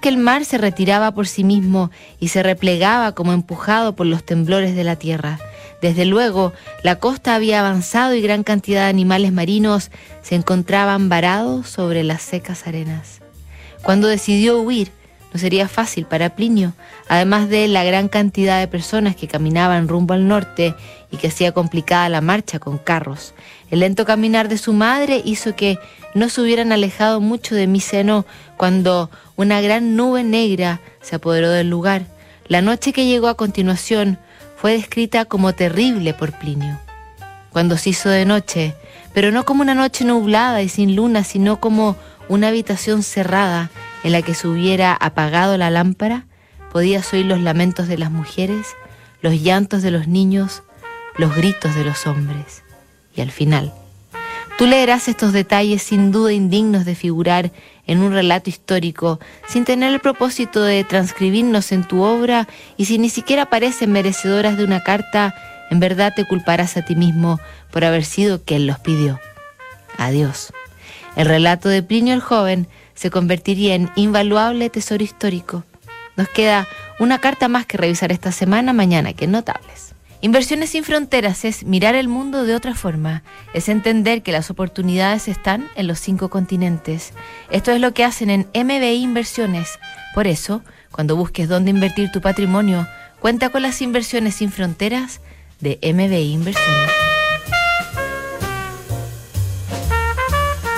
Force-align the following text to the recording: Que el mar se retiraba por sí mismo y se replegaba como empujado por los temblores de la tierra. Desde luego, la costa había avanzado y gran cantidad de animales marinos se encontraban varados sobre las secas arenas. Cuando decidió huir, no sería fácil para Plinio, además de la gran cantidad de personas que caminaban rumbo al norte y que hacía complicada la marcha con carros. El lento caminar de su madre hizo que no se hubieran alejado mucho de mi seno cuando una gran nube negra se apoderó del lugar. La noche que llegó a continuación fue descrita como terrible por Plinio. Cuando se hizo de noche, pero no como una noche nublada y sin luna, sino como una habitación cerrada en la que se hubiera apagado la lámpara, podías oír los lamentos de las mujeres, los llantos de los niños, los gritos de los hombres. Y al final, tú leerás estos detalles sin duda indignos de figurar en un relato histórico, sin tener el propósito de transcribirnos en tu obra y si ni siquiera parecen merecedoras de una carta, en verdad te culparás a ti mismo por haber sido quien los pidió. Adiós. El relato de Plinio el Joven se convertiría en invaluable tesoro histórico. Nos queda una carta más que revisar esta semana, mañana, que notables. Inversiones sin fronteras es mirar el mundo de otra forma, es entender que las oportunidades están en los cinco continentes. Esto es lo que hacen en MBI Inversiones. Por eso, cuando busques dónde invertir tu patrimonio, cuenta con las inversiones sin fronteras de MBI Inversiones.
Que 0.00 0.08
el 0.08 0.16
mar 0.16 0.44
se 0.44 0.58
retiraba 0.58 1.10
por 1.10 1.26
sí 1.26 1.42
mismo 1.42 1.90
y 2.20 2.28
se 2.28 2.44
replegaba 2.44 3.16
como 3.16 3.32
empujado 3.32 3.96
por 3.96 4.06
los 4.06 4.22
temblores 4.22 4.76
de 4.76 4.84
la 4.84 4.94
tierra. 4.94 5.40
Desde 5.80 6.04
luego, 6.04 6.52
la 6.84 7.00
costa 7.00 7.34
había 7.34 7.58
avanzado 7.58 8.14
y 8.14 8.20
gran 8.20 8.44
cantidad 8.44 8.82
de 8.82 8.90
animales 8.90 9.32
marinos 9.32 9.90
se 10.22 10.36
encontraban 10.36 11.08
varados 11.08 11.68
sobre 11.68 12.04
las 12.04 12.22
secas 12.22 12.68
arenas. 12.68 13.22
Cuando 13.82 14.06
decidió 14.06 14.60
huir, 14.60 14.92
no 15.32 15.40
sería 15.40 15.66
fácil 15.68 16.04
para 16.04 16.34
Plinio, 16.34 16.74
además 17.08 17.48
de 17.48 17.66
la 17.68 17.84
gran 17.84 18.08
cantidad 18.08 18.60
de 18.60 18.68
personas 18.68 19.16
que 19.16 19.28
caminaban 19.28 19.88
rumbo 19.88 20.14
al 20.14 20.28
norte 20.28 20.74
y 21.10 21.16
que 21.16 21.28
hacía 21.28 21.52
complicada 21.52 22.08
la 22.08 22.20
marcha 22.20 22.58
con 22.58 22.78
carros. 22.78 23.34
El 23.70 23.80
lento 23.80 24.04
caminar 24.04 24.48
de 24.48 24.58
su 24.58 24.74
madre 24.74 25.22
hizo 25.24 25.56
que 25.56 25.78
no 26.14 26.28
se 26.28 26.42
hubieran 26.42 26.72
alejado 26.72 27.20
mucho 27.20 27.54
de 27.54 27.66
mi 27.66 27.80
seno 27.80 28.26
cuando 28.58 29.10
una 29.36 29.60
gran 29.62 29.96
nube 29.96 30.22
negra 30.22 30.80
se 31.00 31.16
apoderó 31.16 31.50
del 31.50 31.70
lugar. 31.70 32.02
La 32.48 32.60
noche 32.60 32.92
que 32.92 33.06
llegó 33.06 33.28
a 33.28 33.36
continuación 33.36 34.18
fue 34.56 34.72
descrita 34.72 35.24
como 35.24 35.54
terrible 35.54 36.12
por 36.12 36.32
Plinio. 36.32 36.78
Cuando 37.50 37.78
se 37.78 37.90
hizo 37.90 38.10
de 38.10 38.26
noche, 38.26 38.74
pero 39.14 39.30
no 39.30 39.44
como 39.44 39.62
una 39.62 39.74
noche 39.74 40.04
nublada 40.04 40.62
y 40.62 40.68
sin 40.68 40.94
luna, 40.94 41.24
sino 41.24 41.60
como 41.60 41.96
una 42.28 42.48
habitación 42.48 43.02
cerrada 43.02 43.70
en 44.04 44.12
la 44.12 44.22
que 44.22 44.34
se 44.34 44.48
hubiera 44.48 44.94
apagado 44.94 45.56
la 45.56 45.70
lámpara, 45.70 46.26
podías 46.72 47.12
oír 47.12 47.26
los 47.26 47.40
lamentos 47.40 47.88
de 47.88 47.98
las 47.98 48.10
mujeres, 48.10 48.74
los 49.20 49.34
llantos 49.34 49.82
de 49.82 49.90
los 49.90 50.08
niños, 50.08 50.62
los 51.16 51.34
gritos 51.34 51.74
de 51.74 51.84
los 51.84 52.06
hombres. 52.06 52.62
Y 53.14 53.20
al 53.20 53.30
final, 53.30 53.72
tú 54.58 54.66
leerás 54.66 55.08
estos 55.08 55.32
detalles 55.32 55.82
sin 55.82 56.12
duda 56.12 56.32
indignos 56.32 56.84
de 56.84 56.94
figurar 56.94 57.52
en 57.86 58.00
un 58.00 58.12
relato 58.12 58.48
histórico, 58.48 59.20
sin 59.46 59.64
tener 59.64 59.92
el 59.92 60.00
propósito 60.00 60.62
de 60.62 60.84
transcribirnos 60.84 61.72
en 61.72 61.84
tu 61.84 62.02
obra 62.02 62.48
y 62.76 62.86
si 62.86 62.98
ni 62.98 63.10
siquiera 63.10 63.46
parecen 63.46 63.92
merecedoras 63.92 64.56
de 64.56 64.64
una 64.64 64.82
carta, 64.82 65.34
en 65.70 65.80
verdad 65.80 66.12
te 66.14 66.26
culparás 66.26 66.76
a 66.76 66.84
ti 66.84 66.94
mismo 66.96 67.40
por 67.70 67.84
haber 67.84 68.04
sido 68.04 68.42
quien 68.42 68.66
los 68.66 68.78
pidió. 68.78 69.20
Adiós. 69.98 70.52
El 71.16 71.26
relato 71.26 71.68
de 71.68 71.82
Plinio 71.82 72.14
el 72.14 72.20
Joven 72.20 72.68
se 73.02 73.10
convertiría 73.10 73.74
en 73.74 73.90
invaluable 73.96 74.70
tesoro 74.70 75.02
histórico. 75.02 75.64
Nos 76.16 76.28
queda 76.28 76.68
una 77.00 77.18
carta 77.18 77.48
más 77.48 77.66
que 77.66 77.76
revisar 77.76 78.12
esta 78.12 78.30
semana, 78.30 78.72
mañana, 78.72 79.12
que 79.12 79.26
notables. 79.26 79.96
Inversiones 80.20 80.70
sin 80.70 80.84
fronteras 80.84 81.44
es 81.44 81.64
mirar 81.64 81.96
el 81.96 82.06
mundo 82.06 82.44
de 82.44 82.54
otra 82.54 82.76
forma, 82.76 83.24
es 83.54 83.68
entender 83.68 84.22
que 84.22 84.30
las 84.30 84.50
oportunidades 84.50 85.26
están 85.26 85.68
en 85.74 85.88
los 85.88 85.98
cinco 85.98 86.30
continentes. 86.30 87.12
Esto 87.50 87.72
es 87.72 87.80
lo 87.80 87.92
que 87.92 88.04
hacen 88.04 88.30
en 88.30 88.46
MBI 88.54 89.02
Inversiones. 89.02 89.80
Por 90.14 90.28
eso, 90.28 90.62
cuando 90.92 91.16
busques 91.16 91.48
dónde 91.48 91.72
invertir 91.72 92.12
tu 92.12 92.20
patrimonio, 92.20 92.86
cuenta 93.18 93.48
con 93.48 93.62
las 93.62 93.82
inversiones 93.82 94.36
sin 94.36 94.52
fronteras 94.52 95.20
de 95.58 95.80
MBI 95.82 96.34
Inversiones. 96.34 97.21